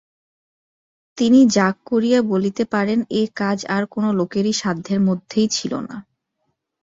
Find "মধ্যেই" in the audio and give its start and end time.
5.07-5.47